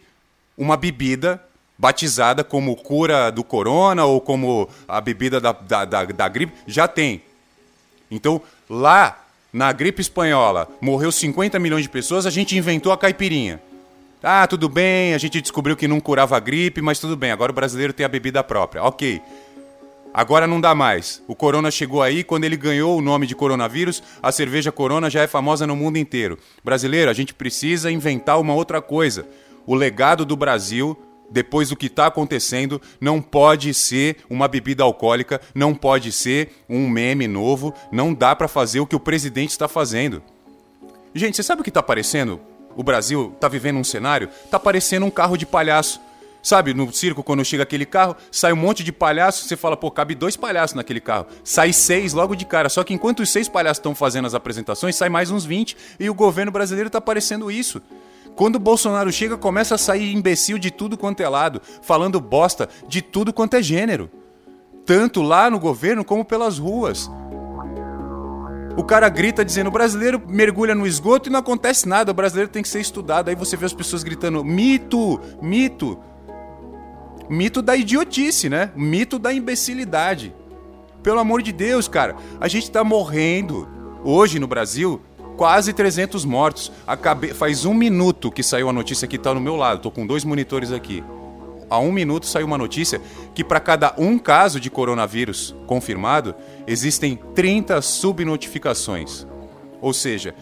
uma 0.57 0.76
bebida 0.76 1.42
batizada 1.78 2.45
como 2.45 2.76
cura 2.76 3.30
do 3.30 3.42
corona 3.42 4.04
ou 4.04 4.21
como 4.21 4.68
a 4.87 5.00
bebida 5.00 5.40
da, 5.40 5.52
da, 5.52 5.87
da, 5.87 6.04
da 6.04 6.28
gripe. 6.28 6.52
Já 6.66 6.87
tem. 6.87 7.23
Então, 8.11 8.42
lá 8.68 9.25
na 9.58 9.72
gripe 9.72 10.00
espanhola 10.00 10.68
morreu 10.80 11.10
50 11.10 11.58
milhões 11.58 11.82
de 11.82 11.88
pessoas, 11.88 12.24
a 12.24 12.30
gente 12.30 12.56
inventou 12.56 12.92
a 12.92 12.96
caipirinha. 12.96 13.60
Ah, 14.22 14.46
tudo 14.46 14.68
bem, 14.68 15.14
a 15.14 15.18
gente 15.18 15.40
descobriu 15.40 15.76
que 15.76 15.88
não 15.88 15.98
curava 15.98 16.36
a 16.36 16.40
gripe, 16.40 16.80
mas 16.80 17.00
tudo 17.00 17.16
bem, 17.16 17.32
agora 17.32 17.50
o 17.50 17.54
brasileiro 17.54 17.92
tem 17.92 18.06
a 18.06 18.08
bebida 18.08 18.44
própria. 18.44 18.84
Ok. 18.84 19.20
Agora 20.14 20.46
não 20.46 20.60
dá 20.60 20.76
mais. 20.76 21.20
O 21.26 21.34
corona 21.34 21.72
chegou 21.72 22.00
aí, 22.00 22.22
quando 22.22 22.44
ele 22.44 22.56
ganhou 22.56 22.96
o 22.96 23.02
nome 23.02 23.26
de 23.26 23.34
coronavírus, 23.34 24.00
a 24.22 24.30
cerveja 24.30 24.70
Corona 24.70 25.10
já 25.10 25.22
é 25.22 25.26
famosa 25.26 25.66
no 25.66 25.74
mundo 25.74 25.98
inteiro. 25.98 26.38
Brasileiro, 26.64 27.10
a 27.10 27.14
gente 27.14 27.34
precisa 27.34 27.90
inventar 27.90 28.40
uma 28.40 28.54
outra 28.54 28.80
coisa. 28.80 29.26
O 29.66 29.74
legado 29.74 30.24
do 30.24 30.36
Brasil, 30.36 30.96
depois 31.30 31.68
do 31.68 31.76
que 31.76 31.87
está 31.87 32.06
acontecendo, 32.06 32.80
não 33.00 33.20
pode 33.20 33.73
ser 33.75 34.18
uma 34.28 34.49
bebida 34.49 34.82
alcoólica, 34.82 35.40
não 35.54 35.75
pode 35.75 36.12
ser 36.12 36.50
um 36.68 36.88
meme 36.88 37.26
novo, 37.26 37.75
não 37.92 38.14
dá 38.14 38.35
para 38.35 38.49
fazer 38.49 38.80
o 38.80 38.87
que 38.87 38.97
o 38.97 39.00
presidente 39.00 39.50
está 39.50 39.68
fazendo. 39.68 40.23
Gente, 41.14 41.37
você 41.37 41.42
sabe 41.42 41.61
o 41.61 41.64
que 41.64 41.70
está 41.70 41.82
parecendo? 41.82 42.40
O 42.76 42.82
Brasil 42.82 43.32
está 43.35 43.49
vivendo 43.49 43.78
um 43.78 43.85
cenário, 43.85 44.28
está 44.44 44.58
parecendo 44.58 45.04
um 45.04 45.11
carro 45.11 45.37
de 45.37 45.44
palhaço. 45.44 46.00
Sabe, 46.40 46.73
no 46.73 46.90
circo, 46.92 47.23
quando 47.23 47.44
chega 47.44 47.64
aquele 47.64 47.85
carro, 47.85 48.16
sai 48.30 48.52
um 48.52 48.56
monte 48.56 48.85
de 48.85 48.92
palhaço, 48.92 49.44
você 49.44 49.56
fala, 49.56 49.76
pô, 49.76 49.90
cabe 49.90 50.14
dois 50.14 50.37
palhaços 50.37 50.76
naquele 50.76 51.00
carro. 51.00 51.26
Sai 51.42 51.73
seis 51.73 52.12
logo 52.12 52.37
de 52.37 52.44
cara. 52.44 52.68
Só 52.68 52.85
que 52.85 52.94
enquanto 52.94 53.20
os 53.20 53.30
seis 53.30 53.49
palhaços 53.49 53.78
estão 53.78 53.94
fazendo 53.94 54.26
as 54.26 54.35
apresentações, 54.35 54.94
sai 54.94 55.08
mais 55.08 55.30
uns 55.30 55.44
20 55.44 55.76
e 55.99 56.08
o 56.08 56.14
governo 56.14 56.52
brasileiro 56.52 56.88
tá 56.88 57.00
parecendo 57.00 57.50
isso. 57.50 57.82
Quando 58.38 58.54
o 58.54 58.61
Bolsonaro 58.61 59.11
chega, 59.11 59.37
começa 59.37 59.75
a 59.75 59.78
sair 59.78 60.14
imbecil 60.14 60.61
de 60.61 60.71
tudo 60.71 60.97
quanto 60.97 61.21
é 61.21 61.28
lado, 61.28 61.61
falando 61.83 62.21
bosta 62.21 62.68
de 62.87 63.02
tudo 63.02 63.33
quanto 63.33 63.54
é 63.54 63.62
gênero. 63.62 64.09
Tanto 64.87 65.23
lá 65.23 65.50
no 65.50 65.59
governo 65.59 66.04
como 66.04 66.25
pelas 66.25 66.57
ruas. 66.57 67.11
O 68.76 68.85
cara 68.85 69.09
grita 69.09 69.45
dizendo: 69.45 69.66
o 69.66 69.73
brasileiro 69.73 70.23
mergulha 70.25 70.73
no 70.73 70.87
esgoto 70.87 71.28
e 71.28 71.33
não 71.33 71.40
acontece 71.40 71.88
nada, 71.88 72.12
o 72.12 72.14
brasileiro 72.14 72.49
tem 72.49 72.62
que 72.62 72.68
ser 72.68 72.80
estudado. 72.80 73.28
Aí 73.28 73.35
você 73.35 73.57
vê 73.57 73.66
as 73.66 73.73
pessoas 73.73 74.04
gritando: 74.04 74.45
mito, 74.45 75.21
mito 75.42 75.99
mito 77.28 77.61
da 77.61 77.76
idiotice, 77.76 78.49
né? 78.49 78.71
Mito 78.76 79.18
da 79.18 79.33
imbecilidade. 79.33 80.33
Pelo 81.02 81.18
amor 81.18 81.42
de 81.42 81.50
Deus, 81.50 81.88
cara, 81.88 82.14
a 82.40 82.47
gente 82.47 82.71
tá 82.71 82.85
morrendo. 82.85 83.68
Hoje 84.04 84.38
no 84.38 84.47
Brasil, 84.47 85.02
quase 85.38 85.73
300 85.73 86.26
mortos. 86.26 86.71
Acabei... 86.87 87.33
Faz 87.33 87.64
um 87.64 87.73
minuto 87.73 88.30
que 88.30 88.42
saiu 88.42 88.68
a 88.68 88.73
notícia 88.73 89.09
que 89.09 89.16
tá 89.16 89.33
no 89.33 89.40
meu 89.40 89.57
lado, 89.57 89.80
tô 89.80 89.90
com 89.90 90.07
dois 90.07 90.25
monitores 90.25 90.73
aqui. 90.73 91.02
Há 91.71 91.78
um 91.78 91.92
minuto 91.92 92.26
saiu 92.26 92.47
uma 92.47 92.59
notícia 92.59 93.00
que 93.35 93.45
para 93.45 93.61
cada 93.61 93.95
um 93.97 94.18
caso 94.18 94.59
de 94.59 94.68
coronavírus 94.68 95.54
confirmado, 95.66 96.35
existem 96.66 97.16
30 97.35 97.80
subnotificações. 97.80 99.26
Ou 99.80 99.92
seja, 99.92 100.35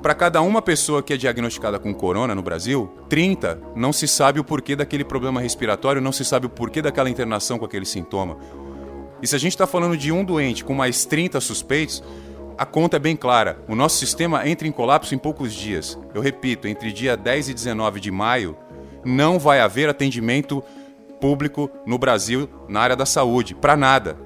para 0.00 0.14
cada 0.14 0.40
uma 0.42 0.62
pessoa 0.62 1.02
que 1.02 1.14
é 1.14 1.16
diagnosticada 1.16 1.78
com 1.78 1.92
corona 1.92 2.34
no 2.34 2.42
Brasil, 2.42 2.88
30 3.08 3.60
não 3.74 3.92
se 3.92 4.06
sabe 4.06 4.38
o 4.38 4.44
porquê 4.44 4.76
daquele 4.76 5.02
problema 5.02 5.40
respiratório, 5.40 6.00
não 6.00 6.12
se 6.12 6.24
sabe 6.24 6.46
o 6.46 6.50
porquê 6.50 6.80
daquela 6.80 7.10
internação 7.10 7.58
com 7.58 7.64
aquele 7.64 7.86
sintoma. 7.86 8.36
E 9.20 9.26
se 9.26 9.34
a 9.34 9.38
gente 9.38 9.52
está 9.52 9.66
falando 9.66 9.96
de 9.96 10.12
um 10.12 10.22
doente 10.22 10.62
com 10.62 10.74
mais 10.74 11.04
30 11.06 11.40
suspeitos, 11.40 12.02
a 12.58 12.64
conta 12.64 12.96
é 12.96 13.00
bem 13.00 13.14
clara. 13.14 13.58
O 13.68 13.74
nosso 13.74 13.98
sistema 13.98 14.48
entra 14.48 14.66
em 14.66 14.72
colapso 14.72 15.14
em 15.14 15.18
poucos 15.18 15.52
dias. 15.52 15.98
Eu 16.14 16.22
repito, 16.22 16.66
entre 16.66 16.92
dia 16.92 17.16
10 17.16 17.50
e 17.50 17.54
19 17.54 18.00
de 18.00 18.10
maio, 18.10 18.56
não 19.04 19.38
vai 19.38 19.60
haver 19.60 19.88
atendimento 19.88 20.62
público 21.20 21.70
no 21.86 21.98
Brasil 21.98 22.48
na 22.68 22.80
área 22.80 22.96
da 22.96 23.06
saúde, 23.06 23.54
para 23.54 23.76
nada. 23.76 24.16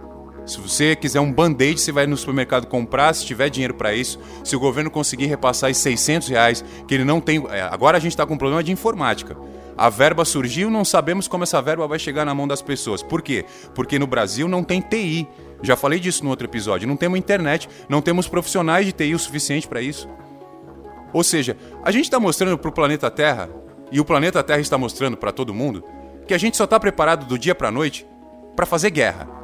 Se 0.46 0.58
você 0.58 0.96
quiser 0.96 1.20
um 1.20 1.32
band-aid, 1.32 1.80
você 1.80 1.92
vai 1.92 2.06
no 2.06 2.16
supermercado 2.16 2.66
comprar, 2.66 3.14
se 3.14 3.26
tiver 3.26 3.50
dinheiro 3.50 3.74
para 3.74 3.94
isso. 3.94 4.18
Se 4.42 4.56
o 4.56 4.60
governo 4.60 4.90
conseguir 4.90 5.26
repassar 5.26 5.70
esses 5.70 5.82
600 5.82 6.28
reais, 6.28 6.64
que 6.88 6.94
ele 6.94 7.04
não 7.04 7.20
tem. 7.20 7.44
É, 7.50 7.62
agora 7.62 7.98
a 7.98 8.00
gente 8.00 8.12
está 8.12 8.26
com 8.26 8.34
um 8.34 8.38
problema 8.38 8.62
de 8.62 8.72
informática. 8.72 9.36
A 9.80 9.88
verba 9.88 10.26
surgiu, 10.26 10.68
não 10.68 10.84
sabemos 10.84 11.26
como 11.26 11.42
essa 11.42 11.62
verba 11.62 11.88
vai 11.88 11.98
chegar 11.98 12.26
na 12.26 12.34
mão 12.34 12.46
das 12.46 12.60
pessoas. 12.60 13.02
Por 13.02 13.22
quê? 13.22 13.46
Porque 13.74 13.98
no 13.98 14.06
Brasil 14.06 14.46
não 14.46 14.62
tem 14.62 14.82
TI. 14.82 15.26
Já 15.62 15.74
falei 15.74 15.98
disso 15.98 16.22
no 16.22 16.28
outro 16.28 16.46
episódio. 16.46 16.86
Não 16.86 16.98
temos 16.98 17.18
internet, 17.18 17.66
não 17.88 18.02
temos 18.02 18.28
profissionais 18.28 18.84
de 18.84 18.92
TI 18.92 19.14
o 19.14 19.18
suficiente 19.18 19.66
para 19.66 19.80
isso. 19.80 20.06
Ou 21.14 21.24
seja, 21.24 21.56
a 21.82 21.90
gente 21.90 22.04
está 22.04 22.20
mostrando 22.20 22.58
para 22.58 22.68
o 22.68 22.72
planeta 22.72 23.10
Terra, 23.10 23.48
e 23.90 23.98
o 23.98 24.04
planeta 24.04 24.42
Terra 24.42 24.60
está 24.60 24.76
mostrando 24.76 25.16
para 25.16 25.32
todo 25.32 25.54
mundo, 25.54 25.82
que 26.26 26.34
a 26.34 26.38
gente 26.38 26.58
só 26.58 26.64
está 26.64 26.78
preparado 26.78 27.24
do 27.24 27.38
dia 27.38 27.54
para 27.54 27.68
a 27.68 27.72
noite 27.72 28.06
para 28.54 28.66
fazer 28.66 28.90
guerra. 28.90 29.40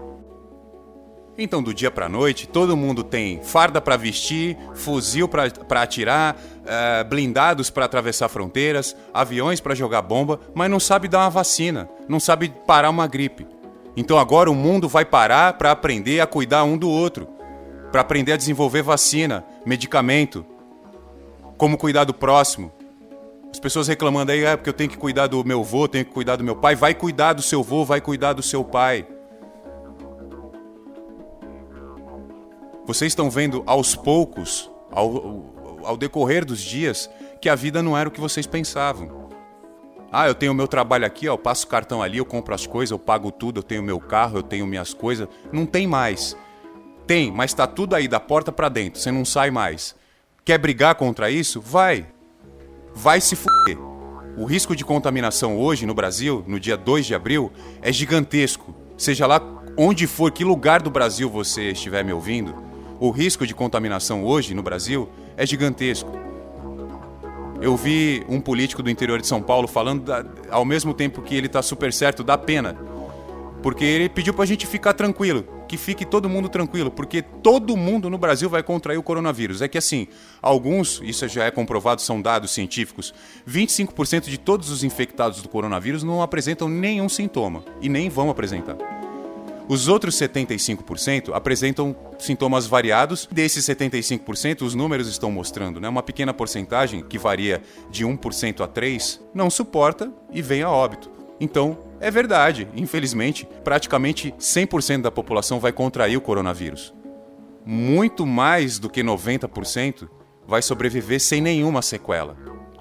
Então, 1.38 1.62
do 1.62 1.74
dia 1.74 1.90
para 1.90 2.08
noite, 2.08 2.48
todo 2.48 2.76
mundo 2.76 3.02
tem 3.02 3.42
farda 3.42 3.78
para 3.78 3.96
vestir, 3.96 4.56
fuzil 4.74 5.28
para 5.28 5.82
atirar, 5.82 6.36
uh, 6.66 7.08
blindados 7.08 7.70
para 7.70 7.84
atravessar 7.84 8.28
fronteiras, 8.28 8.96
aviões 9.14 9.60
para 9.60 9.74
jogar 9.74 10.02
bomba, 10.02 10.40
mas 10.54 10.70
não 10.70 10.80
sabe 10.80 11.08
dar 11.08 11.20
uma 11.20 11.30
vacina, 11.30 11.88
não 12.08 12.20
sabe 12.20 12.52
parar 12.66 12.90
uma 12.90 13.06
gripe. 13.06 13.46
Então 13.96 14.18
agora 14.18 14.50
o 14.50 14.54
mundo 14.54 14.88
vai 14.88 15.04
parar 15.04 15.54
para 15.54 15.70
aprender 15.70 16.20
a 16.20 16.26
cuidar 16.26 16.64
um 16.64 16.76
do 16.76 16.90
outro, 16.90 17.28
para 17.90 18.02
aprender 18.02 18.32
a 18.32 18.36
desenvolver 18.36 18.82
vacina, 18.82 19.44
medicamento, 19.64 20.44
como 21.56 21.78
cuidar 21.78 22.04
do 22.04 22.12
próximo. 22.12 22.70
As 23.50 23.58
pessoas 23.58 23.88
reclamando 23.88 24.32
aí, 24.32 24.44
é 24.44 24.54
porque 24.54 24.68
eu 24.68 24.74
tenho 24.74 24.90
que 24.90 24.98
cuidar 24.98 25.28
do 25.28 25.42
meu 25.42 25.60
avô, 25.60 25.88
tenho 25.88 26.04
que 26.04 26.10
cuidar 26.10 26.36
do 26.36 26.44
meu 26.44 26.56
pai. 26.56 26.74
Vai 26.74 26.92
cuidar 26.94 27.32
do 27.32 27.40
seu 27.40 27.60
avô, 27.60 27.86
vai 27.86 28.02
cuidar 28.02 28.34
do 28.34 28.42
seu 28.42 28.62
pai. 28.62 29.06
Vocês 32.86 33.12
estão 33.12 33.30
vendo 33.30 33.62
aos 33.66 33.96
poucos, 33.96 34.70
ao, 34.92 35.55
ao 35.86 35.96
decorrer 35.96 36.44
dos 36.44 36.60
dias, 36.60 37.08
que 37.40 37.48
a 37.48 37.54
vida 37.54 37.82
não 37.82 37.96
era 37.96 38.08
o 38.08 38.12
que 38.12 38.20
vocês 38.20 38.46
pensavam. 38.46 39.26
Ah, 40.10 40.28
eu 40.28 40.34
tenho 40.34 40.54
meu 40.54 40.68
trabalho 40.68 41.04
aqui, 41.04 41.28
ó, 41.28 41.34
eu 41.34 41.38
passo 41.38 41.66
o 41.66 41.68
cartão 41.68 42.02
ali, 42.02 42.18
eu 42.18 42.24
compro 42.24 42.54
as 42.54 42.66
coisas, 42.66 42.90
eu 42.90 42.98
pago 42.98 43.30
tudo, 43.30 43.60
eu 43.60 43.62
tenho 43.62 43.82
meu 43.82 44.00
carro, 44.00 44.38
eu 44.38 44.42
tenho 44.42 44.66
minhas 44.66 44.94
coisas. 44.94 45.28
Não 45.52 45.66
tem 45.66 45.86
mais. 45.86 46.36
Tem, 47.06 47.30
mas 47.30 47.50
está 47.50 47.66
tudo 47.66 47.94
aí 47.94 48.08
da 48.08 48.18
porta 48.18 48.50
para 48.50 48.68
dentro, 48.68 49.00
você 49.00 49.10
não 49.10 49.24
sai 49.24 49.50
mais. 49.50 49.94
Quer 50.44 50.58
brigar 50.58 50.94
contra 50.94 51.30
isso? 51.30 51.60
Vai. 51.60 52.06
Vai 52.94 53.20
se 53.20 53.36
fuder. 53.36 53.78
O 54.36 54.44
risco 54.44 54.76
de 54.76 54.84
contaminação 54.84 55.58
hoje 55.58 55.86
no 55.86 55.94
Brasil, 55.94 56.44
no 56.46 56.60
dia 56.60 56.76
2 56.76 57.06
de 57.06 57.14
abril, 57.14 57.52
é 57.80 57.92
gigantesco. 57.92 58.74
Seja 58.96 59.26
lá 59.26 59.40
onde 59.76 60.06
for, 60.06 60.30
que 60.30 60.44
lugar 60.44 60.80
do 60.80 60.90
Brasil 60.90 61.28
você 61.28 61.70
estiver 61.70 62.04
me 62.04 62.12
ouvindo, 62.12 62.54
o 62.98 63.10
risco 63.10 63.46
de 63.46 63.54
contaminação 63.54 64.24
hoje 64.24 64.54
no 64.54 64.62
Brasil 64.62 65.08
é 65.36 65.46
gigantesco. 65.46 66.10
Eu 67.60 67.76
vi 67.76 68.24
um 68.28 68.40
político 68.40 68.82
do 68.82 68.90
interior 68.90 69.20
de 69.20 69.26
São 69.26 69.40
Paulo 69.40 69.66
falando, 69.66 70.04
da, 70.04 70.24
ao 70.50 70.64
mesmo 70.64 70.92
tempo 70.92 71.22
que 71.22 71.34
ele 71.34 71.46
está 71.46 71.62
super 71.62 71.92
certo, 71.92 72.22
da 72.22 72.36
pena. 72.36 72.76
Porque 73.62 73.84
ele 73.84 74.08
pediu 74.08 74.34
para 74.34 74.44
a 74.44 74.46
gente 74.46 74.66
ficar 74.66 74.92
tranquilo, 74.92 75.44
que 75.66 75.76
fique 75.76 76.04
todo 76.04 76.28
mundo 76.28 76.48
tranquilo, 76.48 76.90
porque 76.90 77.22
todo 77.22 77.76
mundo 77.76 78.08
no 78.08 78.18
Brasil 78.18 78.48
vai 78.48 78.62
contrair 78.62 78.98
o 78.98 79.02
coronavírus. 79.02 79.62
É 79.62 79.68
que 79.68 79.78
assim, 79.78 80.06
alguns, 80.40 81.00
isso 81.02 81.26
já 81.26 81.44
é 81.44 81.50
comprovado, 81.50 82.00
são 82.02 82.20
dados 82.20 82.52
científicos, 82.52 83.12
25% 83.48 84.28
de 84.28 84.38
todos 84.38 84.70
os 84.70 84.84
infectados 84.84 85.42
do 85.42 85.48
coronavírus 85.48 86.04
não 86.04 86.22
apresentam 86.22 86.68
nenhum 86.68 87.08
sintoma 87.08 87.64
e 87.80 87.88
nem 87.88 88.08
vão 88.08 88.30
apresentar. 88.30 88.76
Os 89.68 89.88
outros 89.88 90.14
75% 90.14 91.34
apresentam 91.34 91.96
sintomas 92.18 92.66
variados. 92.66 93.28
Desses 93.30 93.64
75%, 93.64 94.62
os 94.62 94.74
números 94.74 95.08
estão 95.08 95.30
mostrando, 95.30 95.80
né? 95.80 95.88
Uma 95.88 96.02
pequena 96.02 96.32
porcentagem, 96.32 97.02
que 97.02 97.18
varia 97.18 97.60
de 97.90 98.04
1% 98.04 98.60
a 98.60 98.68
3%, 98.68 99.20
não 99.34 99.50
suporta 99.50 100.12
e 100.32 100.40
vem 100.40 100.62
a 100.62 100.70
óbito. 100.70 101.10
Então, 101.40 101.78
é 102.00 102.10
verdade, 102.10 102.68
infelizmente, 102.74 103.46
praticamente 103.64 104.32
100% 104.38 105.02
da 105.02 105.10
população 105.10 105.58
vai 105.58 105.72
contrair 105.72 106.16
o 106.16 106.20
coronavírus. 106.20 106.94
Muito 107.64 108.24
mais 108.24 108.78
do 108.78 108.88
que 108.88 109.02
90% 109.02 110.08
vai 110.46 110.62
sobreviver 110.62 111.20
sem 111.20 111.40
nenhuma 111.40 111.82
sequela. 111.82 112.36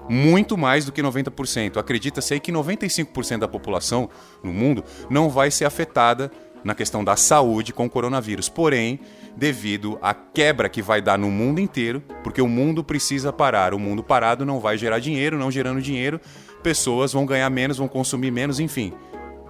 Muito 0.08 0.56
mais 0.56 0.84
do 0.84 0.92
que 0.92 1.02
90%. 1.02 1.78
Acredita-se 1.78 2.34
aí 2.34 2.40
que 2.40 2.52
95% 2.52 3.38
da 3.38 3.48
população 3.48 4.08
no 4.42 4.52
mundo 4.52 4.84
não 5.10 5.28
vai 5.28 5.50
ser 5.50 5.64
afetada 5.64 6.30
na 6.66 6.74
questão 6.74 7.04
da 7.04 7.14
saúde 7.14 7.72
com 7.72 7.86
o 7.86 7.90
coronavírus. 7.90 8.48
Porém, 8.48 8.98
devido 9.36 9.96
à 10.02 10.12
quebra 10.12 10.68
que 10.68 10.82
vai 10.82 11.00
dar 11.00 11.16
no 11.16 11.30
mundo 11.30 11.60
inteiro, 11.60 12.02
porque 12.24 12.42
o 12.42 12.48
mundo 12.48 12.82
precisa 12.82 13.32
parar. 13.32 13.72
O 13.72 13.78
mundo 13.78 14.02
parado 14.02 14.44
não 14.44 14.58
vai 14.58 14.76
gerar 14.76 14.98
dinheiro, 14.98 15.38
não 15.38 15.48
gerando 15.48 15.80
dinheiro, 15.80 16.20
pessoas 16.64 17.12
vão 17.12 17.24
ganhar 17.24 17.48
menos, 17.50 17.78
vão 17.78 17.86
consumir 17.86 18.32
menos, 18.32 18.58
enfim. 18.58 18.92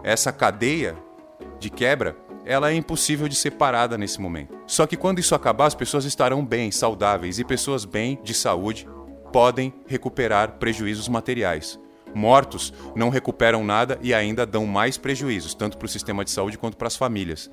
Essa 0.04 0.30
cadeia 0.30 0.94
de 1.58 1.70
quebra, 1.70 2.14
ela 2.44 2.70
é 2.70 2.74
impossível 2.74 3.28
de 3.28 3.34
ser 3.34 3.52
parada 3.52 3.96
nesse 3.96 4.20
momento. 4.20 4.54
Só 4.66 4.86
que 4.86 4.96
quando 4.96 5.18
isso 5.18 5.34
acabar, 5.34 5.64
as 5.64 5.74
pessoas 5.74 6.04
estarão 6.04 6.44
bem, 6.44 6.70
saudáveis 6.70 7.38
e 7.38 7.44
pessoas 7.44 7.86
bem 7.86 8.20
de 8.22 8.34
saúde 8.34 8.86
podem 9.32 9.72
recuperar 9.86 10.58
prejuízos 10.58 11.08
materiais 11.08 11.80
mortos 12.16 12.72
não 12.94 13.10
recuperam 13.10 13.62
nada 13.62 13.98
e 14.02 14.14
ainda 14.14 14.46
dão 14.46 14.66
mais 14.66 14.96
prejuízos, 14.96 15.54
tanto 15.54 15.76
para 15.76 15.84
o 15.84 15.88
sistema 15.88 16.24
de 16.24 16.30
saúde 16.30 16.56
quanto 16.56 16.76
para 16.76 16.88
as 16.88 16.96
famílias. 16.96 17.50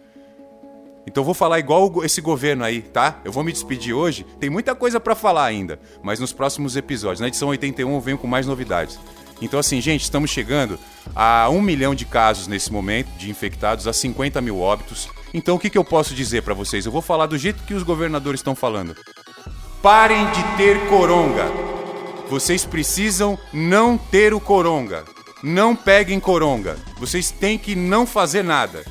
Então 1.06 1.24
vou 1.24 1.34
falar 1.34 1.60
igual 1.60 1.92
esse 2.06 2.22
governo 2.22 2.64
aí, 2.64 2.82
tá? 2.82 3.20
Eu 3.26 3.32
vou 3.32 3.44
me 3.44 3.52
despedir 3.52 3.94
hoje. 3.94 4.26
Tem 4.40 4.50
muita 4.50 4.74
coisa 4.74 5.02
para 5.02 5.14
falar 5.16 5.44
ainda, 5.44 5.78
mas 6.02 6.20
nos 6.20 6.32
próximos 6.32 6.78
episódios. 6.78 7.20
Na 7.20 7.28
edição 7.28 7.50
81 7.50 7.94
eu 7.94 8.00
venho 8.00 8.18
com 8.18 8.26
mais 8.26 8.48
novidades. 8.48 8.98
Então, 9.42 9.60
assim, 9.60 9.82
gente, 9.82 10.04
estamos 10.04 10.30
chegando 10.32 10.80
a 11.14 11.50
um 11.50 11.62
milhão 11.62 11.94
de 11.94 12.06
casos 12.06 12.48
nesse 12.48 12.72
momento 12.72 13.10
de 13.18 13.30
infectados, 13.30 13.88
a 13.88 13.92
50 13.92 14.40
mil 14.40 14.62
óbitos. 14.62 15.10
Então, 15.34 15.56
o 15.56 15.60
que, 15.60 15.70
que 15.70 15.78
eu 15.78 15.84
posso 15.84 16.16
dizer 16.16 16.44
para 16.44 16.54
vocês? 16.54 16.86
Eu 16.86 16.92
vou 16.92 17.02
falar 17.02 17.26
do 17.26 17.38
jeito 17.38 17.64
que 17.64 17.74
os 17.74 17.84
governadores 17.84 18.40
estão 18.40 18.56
falando. 18.56 18.96
Parem 19.82 20.26
de 20.32 20.44
ter 20.56 20.88
coronga. 20.88 21.73
Vocês 22.30 22.66
precisam 22.66 23.38
não 23.52 23.98
ter 23.98 24.34
o 24.34 24.40
coronga. 24.40 25.04
Não 25.44 25.76
peguem 25.76 26.20
coronga. 26.20 26.78
Vocês 26.98 27.30
têm 27.32 27.58
que 27.58 27.76
não 27.76 28.08
fazer 28.08 28.44
nada. 28.44 28.84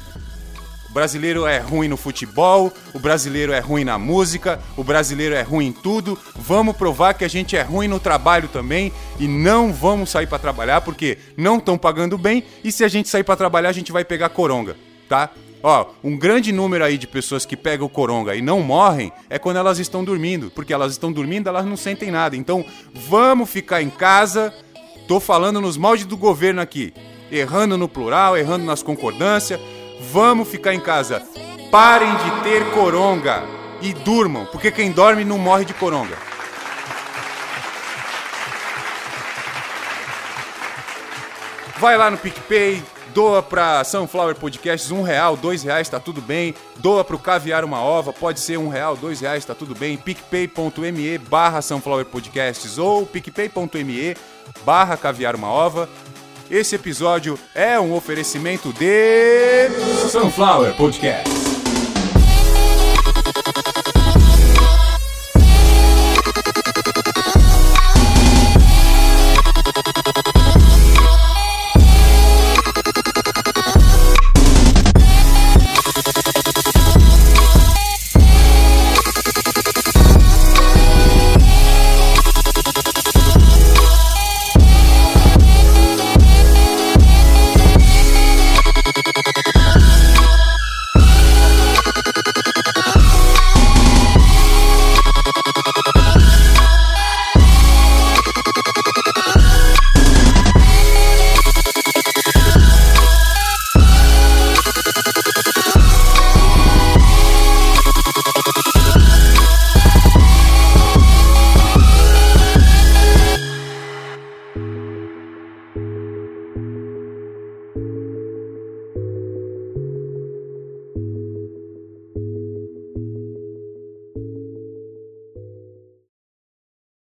O 0.90 0.92
brasileiro 0.92 1.46
é 1.46 1.58
ruim 1.58 1.88
no 1.88 1.96
futebol, 1.96 2.70
o 2.92 2.98
brasileiro 2.98 3.50
é 3.50 3.58
ruim 3.60 3.82
na 3.82 3.98
música, 3.98 4.60
o 4.76 4.84
brasileiro 4.84 5.34
é 5.34 5.40
ruim 5.40 5.68
em 5.68 5.72
tudo. 5.72 6.18
Vamos 6.36 6.76
provar 6.76 7.14
que 7.14 7.24
a 7.24 7.28
gente 7.28 7.56
é 7.56 7.62
ruim 7.62 7.88
no 7.88 7.98
trabalho 7.98 8.46
também 8.46 8.92
e 9.18 9.26
não 9.26 9.72
vamos 9.72 10.10
sair 10.10 10.26
para 10.26 10.38
trabalhar 10.38 10.82
porque 10.82 11.16
não 11.34 11.56
estão 11.56 11.78
pagando 11.78 12.18
bem 12.18 12.44
e 12.62 12.70
se 12.70 12.84
a 12.84 12.88
gente 12.88 13.08
sair 13.08 13.24
para 13.24 13.36
trabalhar 13.36 13.70
a 13.70 13.72
gente 13.72 13.90
vai 13.90 14.04
pegar 14.04 14.28
coronga, 14.28 14.76
tá? 15.08 15.30
Ó, 15.62 15.86
um 16.02 16.16
grande 16.16 16.52
número 16.52 16.84
aí 16.84 16.98
de 16.98 17.06
pessoas 17.06 17.46
que 17.46 17.56
pegam 17.56 17.88
coronga 17.88 18.34
e 18.34 18.42
não 18.42 18.60
morrem 18.60 19.12
é 19.30 19.38
quando 19.38 19.56
elas 19.56 19.78
estão 19.78 20.02
dormindo, 20.02 20.50
porque 20.50 20.72
elas 20.72 20.92
estão 20.92 21.12
dormindo, 21.12 21.48
elas 21.48 21.64
não 21.64 21.76
sentem 21.76 22.10
nada. 22.10 22.36
Então, 22.36 22.64
vamos 22.92 23.48
ficar 23.48 23.80
em 23.80 23.90
casa. 23.90 24.52
Tô 25.06 25.20
falando 25.20 25.60
nos 25.60 25.76
moldes 25.76 26.06
do 26.06 26.16
governo 26.16 26.60
aqui, 26.60 26.92
errando 27.30 27.78
no 27.78 27.88
plural, 27.88 28.36
errando 28.36 28.64
nas 28.64 28.82
concordâncias 28.82 29.60
Vamos 30.10 30.48
ficar 30.48 30.74
em 30.74 30.80
casa. 30.80 31.22
Parem 31.70 32.14
de 32.16 32.42
ter 32.42 32.70
coronga 32.72 33.44
e 33.80 33.92
durmam, 33.92 34.46
porque 34.46 34.70
quem 34.70 34.90
dorme 34.90 35.24
não 35.24 35.38
morre 35.38 35.64
de 35.64 35.72
coronga. 35.74 36.16
Vai 41.78 41.96
lá 41.96 42.10
no 42.10 42.18
PicPay, 42.18 42.82
doa 43.14 43.42
para 43.42 43.84
Sunflower 43.84 44.34
Podcasts 44.34 44.90
um 44.90 45.02
real, 45.02 45.36
dois 45.36 45.62
reais, 45.62 45.88
tá 45.88 46.00
tudo 46.00 46.20
bem. 46.20 46.54
Doa 46.76 47.04
para 47.04 47.16
o 47.16 47.18
Caviar 47.18 47.64
Uma 47.64 47.80
Ova, 47.80 48.12
pode 48.12 48.40
ser 48.40 48.58
um 48.58 48.68
real, 48.68 48.96
dois 48.96 49.20
reais, 49.20 49.44
tá 49.44 49.54
tudo 49.54 49.74
bem. 49.74 49.96
PicPay.me 49.96 51.18
barra 51.18 51.62
Sunflower 51.62 52.04
Podcasts 52.06 52.78
ou 52.78 53.06
PicPay.me 53.06 54.16
barra 54.64 54.96
Caviar 54.96 55.36
Uma 55.36 55.48
Ova. 55.48 55.88
Esse 56.50 56.74
episódio 56.74 57.38
é 57.54 57.80
um 57.80 57.94
oferecimento 57.94 58.72
de 58.72 59.70
Sunflower 60.10 60.74
Podcast. 60.76 61.41